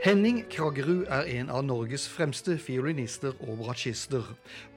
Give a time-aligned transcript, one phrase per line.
[0.00, 4.24] Henning Kragerud er en av Norges fremste fiolinister og bratsjister,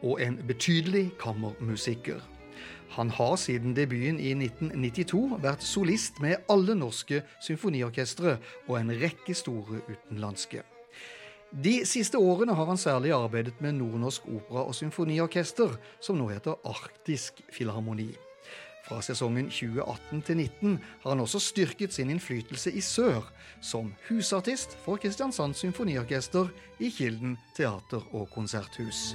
[0.03, 2.19] og en betydelig kammermusiker.
[2.97, 8.35] Han har siden debuten i 1992 vært solist med alle norske symfoniorkestre
[8.67, 10.65] og en rekke store utenlandske.
[11.55, 16.59] De siste årene har han særlig arbeidet med Nordnorsk Opera- og Symfoniorkester, som nå heter
[16.67, 18.11] Arktisk Filharmoni.
[18.83, 20.73] Fra sesongen 2018 til 2019
[21.03, 23.21] har han også styrket sin innflytelse i sør,
[23.63, 26.49] som husartist for Kristiansand Symfoniorkester
[26.83, 29.13] i Kilden teater- og konserthus.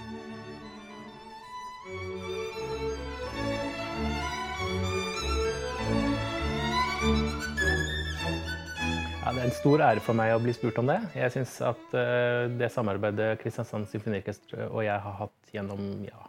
[9.20, 11.02] Ja, det er en stor ære for meg å bli spurt om det.
[11.12, 16.24] Jeg syns at uh, det samarbeidet Kristiansand Symfoniorkester og jeg har hatt gjennom ja,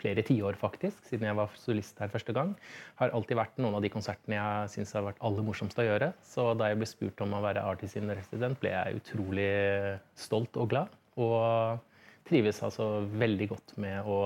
[0.00, 2.54] flere tiår, faktisk, siden jeg var solist her første gang,
[3.00, 6.10] har alltid vært noen av de konsertene jeg syns har vært aller morsomst å gjøre.
[6.26, 9.52] Så da jeg ble spurt om å være artist in resident, ble jeg utrolig
[10.18, 10.98] stolt og glad.
[11.20, 11.78] Og
[12.30, 14.20] trives altså veldig godt med å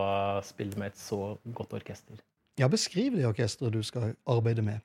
[0.45, 2.21] spille med et så godt orkester.
[2.61, 4.83] Ja, Beskriv det orkesteret du skal arbeide med.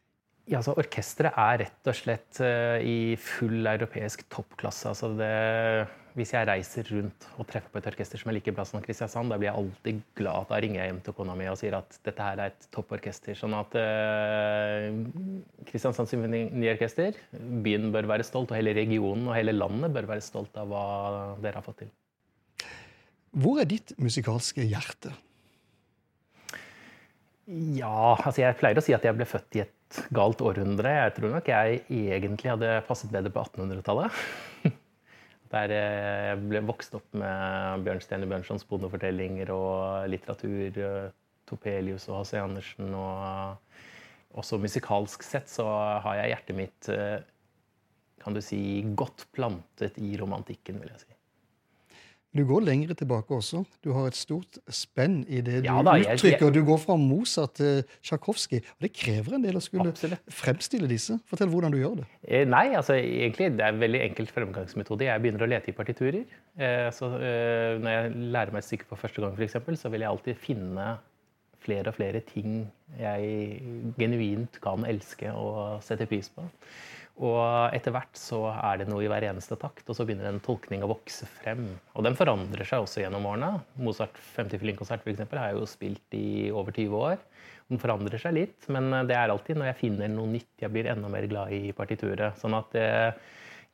[0.50, 4.90] Ja, altså Orkesteret er rett og slett uh, i full europeisk toppklasse.
[4.90, 5.30] Altså det,
[6.20, 9.32] hvis jeg reiser rundt og treffer på et orkester som er like bra som Kristiansand,
[9.32, 10.50] da blir jeg alltid glad.
[10.50, 13.38] Da ringer jeg hjem til kona mi og sier at dette her er et topporkester.
[13.40, 14.90] Sånn at eh,
[15.70, 17.18] Kristiansand Symfoniorkester,
[17.66, 20.86] byen bør være stolt, og hele regionen og hele landet bør være stolt av hva
[21.42, 21.96] dere har fått til.
[23.40, 25.14] Hvor er ditt musikalske hjerte?
[27.50, 30.92] Ja, altså jeg pleier å si at jeg ble født i et galt århundre.
[31.06, 34.22] Jeg tror nok jeg egentlig hadde passet bedre på 1800-tallet.
[35.50, 41.10] Der jeg ble vokst opp med Bjørnstjerne Bjørnsons bondefortellinger og litteratur.
[41.50, 42.38] Topelius og H.C.
[42.38, 42.94] Andersen.
[42.94, 45.66] Og også musikalsk sett så
[46.06, 46.92] har jeg hjertet mitt
[48.20, 48.60] kan du si,
[49.00, 51.19] godt plantet i romantikken, vil jeg si.
[52.38, 53.64] Du går lengre tilbake også.
[53.84, 56.46] Du har et stort spenn i det Ja du da, jeg- uttrykker.
[56.46, 58.58] jeg- Du går fra Mozart til Tsjajkovskij.
[58.62, 60.20] Og det krever en del å skulle Absolutt.
[60.30, 61.20] fremstille disse.
[61.26, 62.06] Fortell hvordan du gjør det.
[62.28, 65.02] Eh, Nei, altså egentlig det er en veldig enkelt fremgangsmetode.
[65.06, 66.26] Jeg begynner å lete i partiturer.
[66.58, 69.90] Eh, Så eh, når jeg lærer meg et stykke for første gang, for eksempel, så
[69.90, 70.98] vil jeg alltid finne
[71.60, 72.70] flere og flere ting
[73.00, 73.62] jeg
[73.98, 76.44] genuint kan elske og sette pris på.
[77.20, 80.40] Og etter hvert så er det noe i hver eneste takt, og så begynner en
[80.44, 81.66] tolkning å vokse frem.
[82.00, 83.58] Og den forandrer seg også gjennom årene.
[83.84, 87.20] Mozart 50 fiolinkonsert for eksempel, har jeg jo spilt i over 20 år.
[87.70, 90.88] Den forandrer seg litt, men det er alltid når jeg finner noe nytt jeg blir
[90.90, 92.40] enda mer glad i partituret.
[92.40, 93.12] Sånn at eh,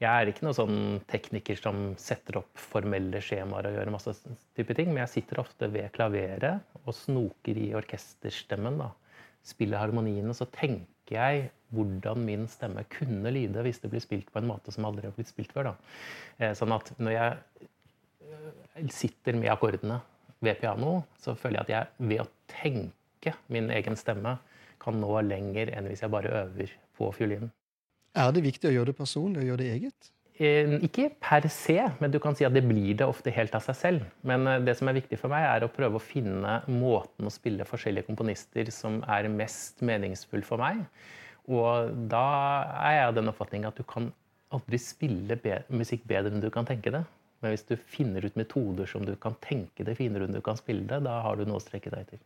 [0.01, 4.15] jeg er ikke noen sånn tekniker som setter opp formelle skjemaer og gjør masse
[4.57, 8.81] type ting, men jeg sitter ofte ved klaveret og snoker i orkesterstemmen.
[8.81, 8.89] da.
[9.45, 14.41] Spiller harmoniene, så tenker jeg hvordan min stemme kunne lyde hvis det blir spilt på
[14.41, 15.71] en måte som aldri har blitt spilt før.
[15.71, 15.75] Da.
[16.39, 17.37] Eh, Sånn at når jeg
[18.31, 19.99] eh, sitter med akkordene
[20.43, 24.37] ved piano, så føler jeg at jeg ved å tenke min egen stemme
[24.81, 27.51] kan nå lenger enn hvis jeg bare øver på fiolinen.
[28.15, 30.11] Er det viktig å gjøre det personlig og gjøre det eget?
[30.35, 33.63] Eh, Ikke per se, men du kan si at det blir det ofte helt av
[33.63, 34.07] seg selv.
[34.27, 37.67] Men det som er viktig for meg, er å prøve å finne måten å spille
[37.67, 40.83] forskjellige komponister som er mest meningsfull for meg.
[41.51, 42.27] Og da
[42.81, 44.09] er jeg av den oppfatning at du kan
[44.55, 47.03] aldri spille be musikk bedre enn du kan tenke det.
[47.43, 50.57] Men hvis du finner ut metoder som du kan tenke det finere enn du kan
[50.57, 52.23] spille det, da har du noe å strekke deg til.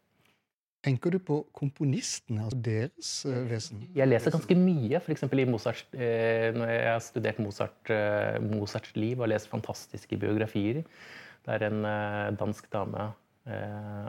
[0.86, 3.82] Tenker du på komponistene, altså deres eh, vesen?
[3.98, 8.96] Jeg leser ganske mye, For i Mozart, eh, når jeg har studert Mozart, eh, Mozarts
[8.96, 10.86] liv og lest fantastiske biografier.
[11.44, 13.10] Det er en eh, dansk dame,
[13.52, 14.08] eh,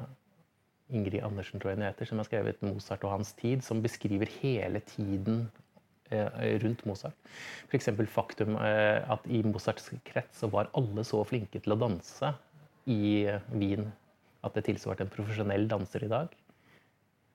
[0.90, 4.30] Ingrid Andersen tror jeg hun heter, som har skrevet Mozart og hans tid, som beskriver
[4.40, 5.44] hele tiden
[6.10, 7.16] eh, rundt Mozart.
[7.70, 7.90] F.eks.
[8.12, 12.34] faktum eh, at i Mozarts krets så var alle så flinke til å danse
[12.90, 13.90] i eh, Wien
[14.46, 16.32] at det tilsvarte en profesjonell danser i dag.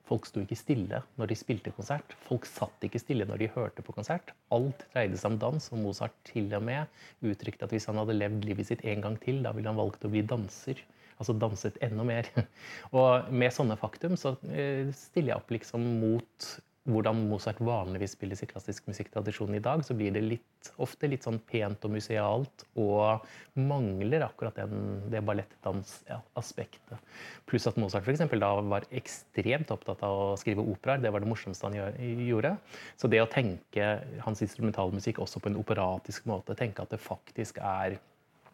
[0.06, 2.13] Folk sto ikke stille når de spilte konsert.
[2.28, 4.36] Folk satt ikke stille når de hørte på konsert.
[4.54, 8.18] Alt dreide seg om dans, og Mozart til og med uttrykte at hvis han hadde
[8.18, 10.84] levd livet sitt en gang til, da ville han valgt å bli danser.
[11.16, 12.30] Altså danset enda mer.
[12.98, 18.44] Og med sånne faktum så eh, stiller jeg opp liksom mot hvordan Mozart vanligvis spilles
[18.46, 22.66] i klassisk musikktradisjon i dag, så blir det litt, ofte litt sånn pent og musealt
[22.78, 23.26] og
[23.58, 27.02] mangler akkurat den, det ballettdansaspektet.
[27.50, 31.02] Pluss at Mozart for eksempel, da var ekstremt opptatt av å skrive operaer.
[31.02, 31.98] Det var det morsomste han
[32.28, 32.54] gjorde.
[33.02, 33.96] Så det å tenke
[34.28, 37.98] hans instrumentalmusikk også på en operatisk måte, tenke at det faktisk er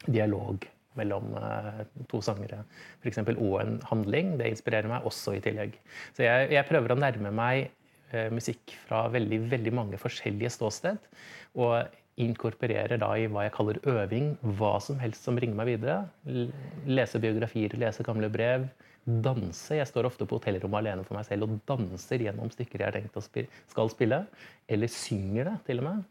[0.08, 0.64] dialog
[1.00, 2.64] mellom eh, to sangere
[3.08, 5.78] eksempel, og en handling, det inspirerer meg også i tillegg.
[6.18, 7.70] Så jeg, jeg prøver å nærme meg
[8.12, 11.12] eh, musikk fra veldig, veldig mange forskjellige ståsted.
[11.60, 16.00] Og inkorporerer da i hva jeg kaller øving, hva som helst som bringer meg videre.
[16.90, 18.68] Lese biografier, lese gamle brev.
[19.02, 19.74] Danse.
[19.74, 22.98] Jeg står ofte på hotellrommet alene for meg selv og danser gjennom stykker jeg har
[23.00, 24.20] tenkt å spille, skal spille.
[24.70, 26.04] Eller synger det, til og med.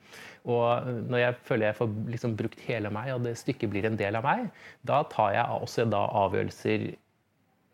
[0.50, 4.00] Og når jeg føler jeg får liksom brukt hele meg, og det stykket blir en
[4.00, 4.50] del av meg,
[4.82, 6.91] da tar jeg også da avgjørelser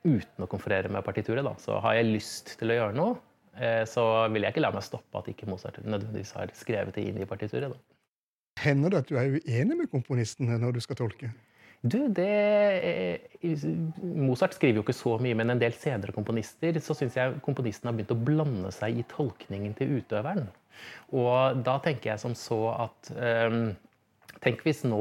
[0.07, 1.47] uten å konferere med partituret.
[1.49, 1.57] Da.
[1.65, 3.17] Så har jeg lyst til å gjøre noe,
[3.57, 7.09] eh, så vil jeg ikke la meg stoppe at ikke Mozart nødvendigvis har skrevet det
[7.09, 7.73] inn i partituret.
[7.73, 7.96] Da.
[8.63, 11.31] Hender det at du er uenig med komponistene når du skal tolke?
[11.85, 13.21] Du, det
[14.01, 17.91] Mozart skriver jo ikke så mye, men en del senere komponister så syns jeg komponisten
[17.91, 20.49] har begynt å blande seg i tolkningen til utøveren.
[21.15, 23.75] Og da tenker jeg som så at um,
[24.45, 25.01] Tenk hvis nå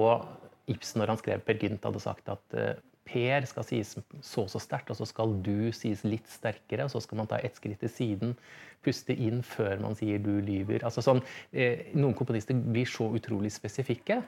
[0.72, 3.94] Ibsen, når han skrev Per Gynt, hadde sagt at uh, Per skal sies
[4.26, 6.88] så og så sterkt, og så skal du sies litt sterkere.
[6.88, 8.34] og Så skal man ta ett skritt til siden,
[8.86, 10.84] puste inn før man sier 'du lyver'.
[10.84, 11.22] Altså sånn,
[11.54, 14.24] eh, noen komponister blir så utrolig spesifikke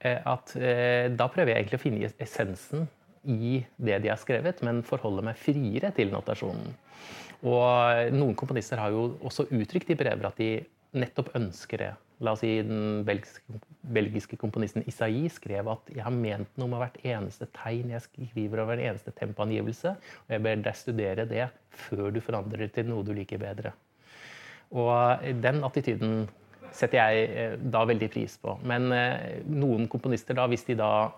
[0.00, 2.88] eh, at eh, da prøver jeg egentlig å finne essensen
[3.24, 6.74] i det de har skrevet, men forholde meg friere til notasjonen.
[7.42, 11.92] Og noen komponister har jo også uttrykt i brever at de nettopp ønsker det.
[12.22, 13.60] La oss si den belgiske,
[13.94, 18.62] belgiske komponisten Isai skrev at 'jeg har ment noe med hvert eneste tegn jeg skriver
[18.62, 22.86] over hver eneste tempoangivelse', og jeg ber deg studere det før du forandrer det til
[22.86, 23.72] noe du liker bedre.
[24.70, 26.28] Og den attityden
[26.72, 28.58] setter jeg eh, da veldig pris på.
[28.64, 31.10] Men eh, noen komponister, da, hvis de da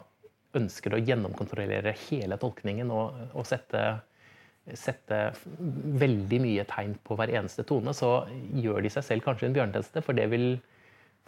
[0.54, 3.84] ønsker å gjennomkontrollere hele tolkningen og, og sette
[4.72, 5.18] sette
[6.00, 8.24] veldig mye tegn på hver eneste tone, så
[8.56, 10.02] gjør de seg selv kanskje en bjørnetjeneste.
[10.04, 10.46] For det vil,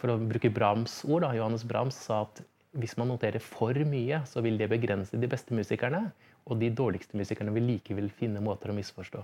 [0.01, 2.43] for å bruke Brahms ord, da, Johannes Brahms sa at
[2.77, 6.07] hvis man noterer for mye, så vil det begrense de beste musikerne.
[6.47, 9.23] Og de dårligste musikerne vil likevel finne måter å misforstå.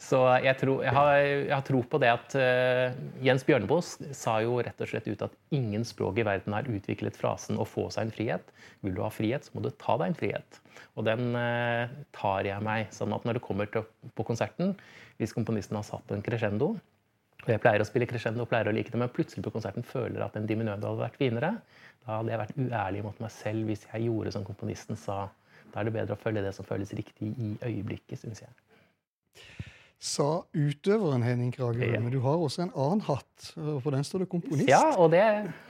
[0.00, 4.38] Så jeg, tror, jeg, har, jeg, har, tro på det at uh, Jens Bjørneboe sa
[4.40, 7.90] jo rett og slett ut at ingen språk i verden har utviklet frasen 'å få
[7.92, 8.54] seg en frihet'.
[8.80, 10.60] Vil du ha frihet, så må du ta deg en frihet.
[10.96, 12.88] Og den uh, tar jeg meg.
[12.96, 13.84] sånn at når det kommer til,
[14.16, 14.72] på konserten,
[15.20, 16.78] hvis komponisten har satt en crescendo
[17.44, 19.86] og jeg pleier å spille crescendo og pleier å like det, men plutselig på konserten
[19.86, 21.52] føler at en diminuendo hadde vært finere,
[22.04, 25.22] da hadde jeg vært uærlig mot meg selv hvis jeg gjorde som komponisten sa.
[25.70, 28.52] Da er det bedre å følge det som føles riktig i øyeblikket, syns jeg
[30.00, 30.26] sa
[30.56, 32.00] utøveren Henning Kragerø, ja.
[32.00, 33.50] men du har også en annen hatt.
[33.60, 34.68] og På den står det komponist.
[34.70, 35.22] Ja, og det,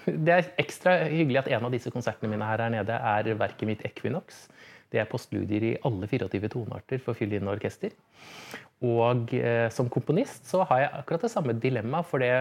[0.06, 3.66] det, er ekstra hyggelig at en av disse konsertene mine her, her nede er verket
[3.66, 4.46] mitt 'Equinox'.
[4.90, 7.94] Det er postludier i alle 24 tonearter for fiolin og orkester.
[8.82, 12.08] Og eh, som komponist så har jeg akkurat det samme dilemmaet.
[12.10, 12.32] For det,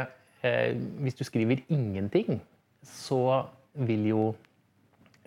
[0.42, 0.74] eh,
[1.04, 2.40] hvis du skriver ingenting,
[2.84, 4.24] så vil jo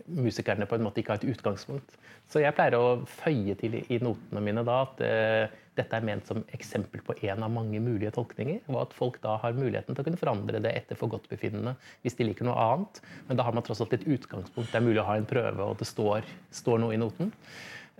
[0.06, 1.96] musikerne på en måte ikke har et utgangspunkt.
[2.30, 6.28] Så jeg pleier å føye til i notene mine da at eh, dette er ment
[6.28, 8.62] som eksempel på en av mange mulige tolkninger.
[8.72, 11.74] Og at folk da har muligheten til å kunne forandre det etter forgodtbefinnende
[12.04, 13.02] hvis de liker noe annet.
[13.28, 14.72] Men da har man tross alt et utgangspunkt.
[14.72, 16.28] Det er mulig å ha en prøve, og det står,
[16.62, 17.32] står noe i noten.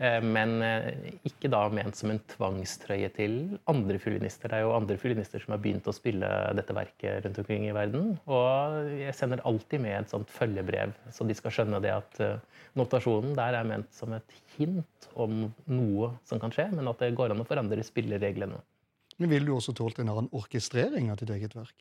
[0.01, 3.37] Eh, men eh, ikke da ment som en tvangstrøye til
[3.71, 4.49] andre fiolinister.
[4.49, 7.77] Det er jo andre fiolinister som har begynt å spille dette verket rundt omkring i
[7.77, 8.15] verden.
[8.31, 12.65] Og jeg sender alltid med et sånt følgebrev, så de skal skjønne det at eh,
[12.81, 17.13] notasjonen der er ment som et hint om noe som kan skje, men at det
[17.19, 18.61] går an å forandre spillereglene.
[19.21, 21.77] Men Ville du også tålt en annen orkestrering av ditt eget verk?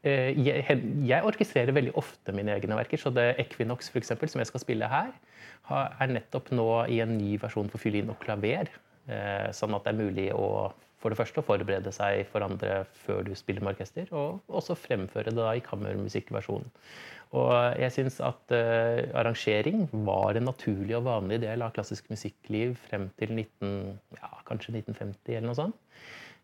[0.00, 3.00] Jeg, jeg orkestrerer veldig ofte mine egne verker.
[3.00, 5.10] Så det Equinox, for eksempel, som jeg skal spille her,
[5.70, 8.72] er nettopp nå i en ny versjon for fiolin og klaver.
[9.10, 12.82] Eh, sånn at det er mulig å for det første å forberede seg for andre
[13.06, 16.68] før du spiller med orkester, og også fremføre det da i kammermusikkversjonen.
[17.40, 22.74] Og jeg syns at uh, arrangering var en naturlig og vanlig del av klassisk musikkliv
[22.88, 25.78] frem til 19, ja, kanskje 1950 eller noe sånt.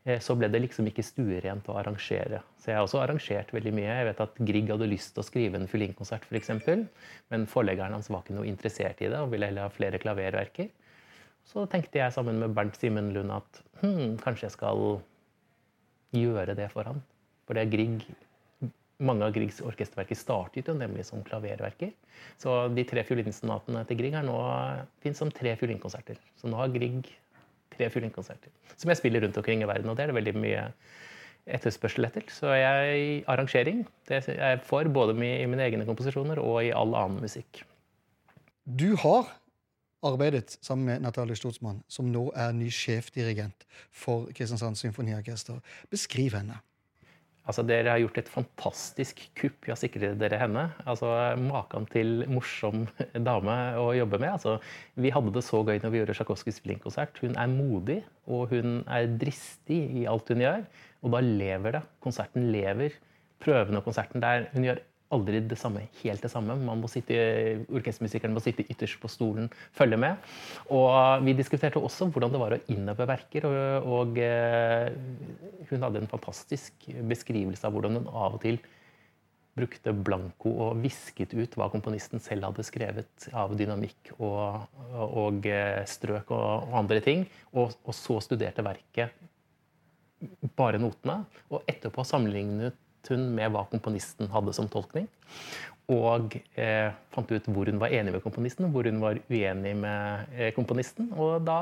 [0.06, 2.40] Eh, så ble det liksom ikke stuerent å arrangere.
[2.62, 3.88] Så jeg har også arrangert veldig mye.
[3.90, 6.52] Jeg vet at Grieg hadde lyst til å skrive en fiolinkonsert, f.eks.,
[7.34, 10.70] men forleggeren hans var ikke noe interessert i det og ville heller ha flere klaververker.
[11.46, 14.86] Så tenkte jeg sammen med Bernt Simen Lund at hm, kanskje jeg skal
[16.14, 17.02] gjøre det for han.
[17.46, 18.06] For det er Grieg
[18.96, 21.92] mange av Griegs orkesterverker startet jo nemlig som klaververker.
[22.40, 24.36] Så de tre fiolinsonatene til Grieg nå
[25.04, 26.16] fins som tre fiolinkonserter.
[26.40, 27.10] Så nå har Grieg
[27.76, 29.90] tre fiolinkonserter som jeg spiller rundt omkring i verden.
[29.90, 30.66] Og det er det veldig mye
[31.46, 32.26] etterspørsel etter.
[32.32, 36.94] Så jeg arrangering det er jeg for både i mine egne komposisjoner og i all
[36.98, 37.62] annen musikk.
[38.66, 39.30] Du har
[40.06, 45.60] arbeidet sammen med Natalie Stotsmann, som nå er ny sjefdirigent for Kristiansand Symfoniorkester.
[45.90, 46.58] Beskriv henne.
[47.46, 50.64] Altså, Dere har gjort et fantastisk kupp i å sikre dere henne.
[50.84, 52.86] Altså, Maken til morsom
[53.28, 54.34] dame å jobbe med.
[54.34, 54.56] Altså,
[54.98, 57.22] vi hadde det så gøy når vi gjorde Tsjajkovskijs Blink-konsert.
[57.22, 60.66] Hun er modig, og hun er dristig i alt hun gjør.
[61.06, 61.86] Og da lever det.
[62.02, 62.98] Konserten lever
[63.42, 64.82] prøvene og konserten der Hun gjør
[65.14, 66.56] aldri det samme, helt det samme.
[66.58, 67.16] Man må sitte,
[67.70, 70.22] orkestermusikeren må sitte ytterst på stolen, følge med.
[70.74, 73.46] Og vi diskuterte også hvordan det var å innøve verker.
[73.46, 74.90] Og, og eh,
[75.72, 78.60] hun hadde en fantastisk beskrivelse av hvordan hun av og til
[79.56, 84.66] brukte blanko og visket ut hva komponisten selv hadde skrevet av dynamikk og,
[85.00, 89.16] og eh, strøk og, og, andre ting, og, og, så studerte verket
[90.56, 91.22] bare notene.
[91.48, 92.76] Og etterpå sammenlignet
[93.08, 95.06] hun med hva komponisten hadde som tolkning.
[95.92, 100.34] Og eh, fant ut hvor hun var enig med komponisten, hvor hun var uenig med
[100.34, 101.12] eh, komponisten.
[101.14, 101.60] Og da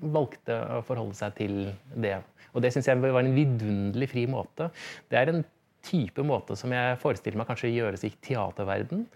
[0.00, 1.56] valgte å forholde seg til
[1.94, 2.16] det.
[2.50, 4.70] Og det syns jeg var en vidunderlig fri måte.
[5.10, 5.44] Det er en
[5.86, 9.06] type måte som jeg forestiller meg kanskje gjøres i teaterverden.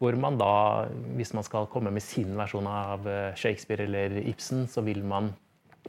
[0.00, 0.88] Hvor man da,
[1.18, 5.30] hvis man skal komme med sin versjon av eh, Shakespeare eller Ibsen, så vil man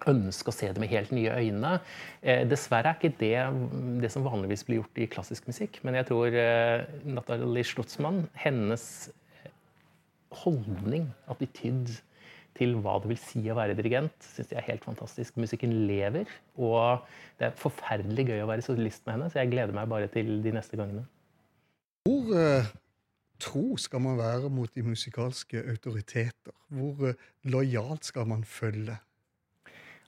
[0.07, 1.73] ønske å se det med helt nye øyne.
[2.21, 5.81] Eh, dessverre er ikke det det som vanligvis blir gjort i klassisk musikk.
[5.85, 8.85] Men jeg tror eh, Nathalie Slutzmann, hennes
[10.41, 11.91] holdning, attityd
[12.57, 15.37] til hva det vil si å være dirigent, syns jeg er helt fantastisk.
[15.39, 16.29] Musikken lever,
[16.59, 17.05] og
[17.39, 20.39] det er forferdelig gøy å være solist med henne, så jeg gleder meg bare til
[20.43, 21.05] de neste gangene.
[22.07, 22.71] Hvor uh,
[23.41, 26.53] tro skal man være mot de musikalske autoriteter?
[26.73, 28.97] Hvor uh, lojalt skal man følge?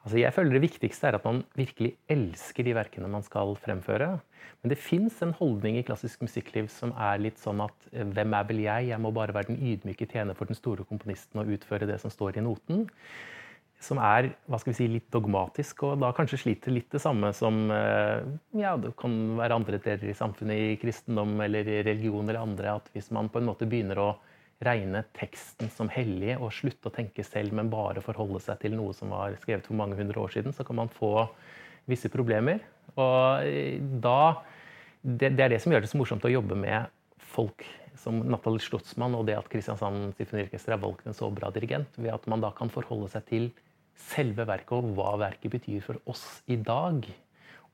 [0.03, 4.17] Altså jeg føler Det viktigste er at man virkelig elsker de verkene man skal fremføre.
[4.61, 8.35] Men det fins en holdning i klassisk musikkliv som er litt sånn at eh, hvem
[8.35, 8.89] er vel jeg?
[8.91, 12.11] Jeg må bare være den ydmyke tjener for den store komponisten og utføre det som
[12.11, 12.83] står i noten.
[13.83, 17.31] Som er hva skal vi si, litt dogmatisk, og da kanskje sliter litt det samme
[17.35, 18.27] som eh,
[18.59, 22.77] ja, det kan være andre deler i samfunnet, i kristendom eller i religion eller andre,
[22.79, 24.13] at hvis man på en måte begynner å
[24.65, 28.95] regne teksten som hellig og slutte å tenke selv, men bare forholde seg til noe
[28.97, 31.27] som var skrevet for mange hundre år siden, så kan man få
[31.89, 32.63] visse problemer.
[32.95, 34.43] Og eh, da
[35.03, 36.91] det, det er det som gjør det så morsomt å jobbe med
[37.33, 37.65] folk
[37.99, 42.13] som Natalie Slottsmann, og det at Kristiansand Symfoniorkester er valgt en så bra dirigent, ved
[42.15, 43.51] at man da kan forholde seg til
[43.99, 47.05] selve verket og hva verket betyr for oss i dag.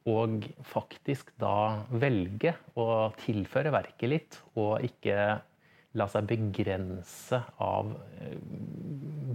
[0.09, 5.39] Og faktisk da velge å tilføre verket litt, og ikke
[5.99, 8.35] la seg begrense av eh,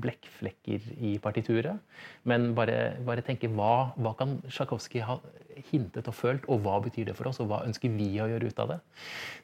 [0.04, 1.80] blekkflekker i partituret.
[2.28, 5.18] Men bare, bare tenke hva, hva kan Tsjajkovskij ha
[5.70, 8.50] hintet og følt, og hva betyr det for oss, og hva ønsker vi å gjøre
[8.50, 8.80] ut av det?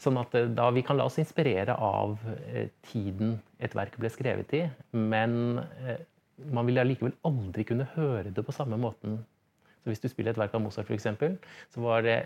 [0.03, 2.17] Sånn at eh, da Vi kan la oss inspirere av
[2.49, 4.65] eh, tiden et verk ble skrevet i,
[4.97, 5.61] men
[6.49, 9.19] man vil allikevel aldri kunne høre det på samme måten.
[9.83, 11.37] Så Hvis du spiller et verk av Mozart, eksempel,
[11.73, 12.19] så var det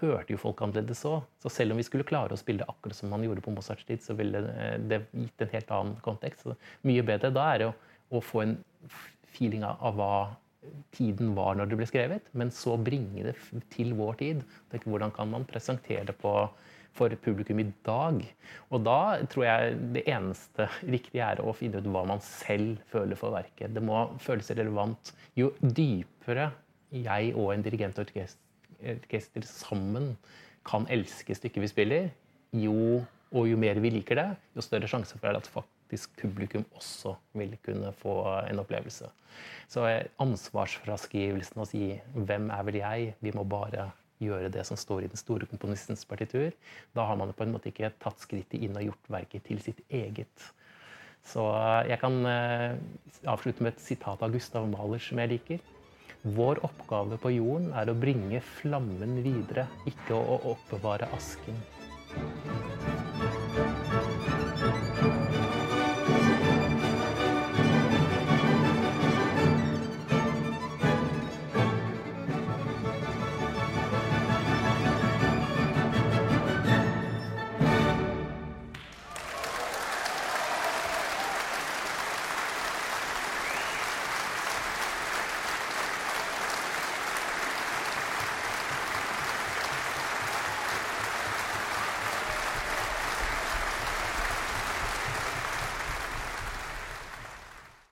[0.00, 1.22] hørte jo folk annerledes òg.
[1.42, 4.02] Så selv om vi skulle klare å spille akkurat som man gjorde på Mozarts tid,
[4.04, 4.44] så ville
[4.90, 6.44] det gitt en helt annen kontekst.
[6.44, 6.56] Så
[6.88, 7.74] mye bedre da er det å,
[8.12, 8.56] å få en
[9.32, 10.12] feeling av, hva
[10.94, 13.34] tiden var når det ble skrevet, men så bringe det
[13.72, 14.44] til vår tid.
[14.70, 16.34] Tenk, hvordan kan man presentere det på,
[16.94, 18.20] for publikum i dag?
[18.70, 19.00] Og da
[19.32, 23.72] tror jeg det eneste riktige er å finne ut hva man selv føler for verket.
[23.74, 25.14] Det må føles relevant.
[25.38, 26.52] Jo dypere
[26.92, 28.41] jeg og en dirigent og orkester
[28.82, 30.12] orkester sammen
[30.68, 32.10] kan elske stykket vi spiller,
[32.54, 37.16] jo, og jo mer vi liker det, jo større sjanse for at faktisk publikum også
[37.38, 38.14] vil kunne få
[38.48, 39.08] en opplevelse.
[39.72, 39.86] Så
[40.20, 45.10] ansvarsfraskrivelsen å si 'hvem er vel jeg', vi må bare gjøre det som står i
[45.10, 46.52] den store komponistens partitur,
[46.94, 49.80] da har man på en måte ikke tatt skrittet inn og gjort verket til sitt
[49.90, 50.52] eget.
[51.24, 51.42] Så
[51.86, 52.76] jeg kan eh,
[53.30, 55.60] avslutte med et sitat av Gustav Mahler som jeg liker.
[56.22, 61.58] Vår oppgave på jorden er å bringe flammen videre, ikke å oppbevare asken.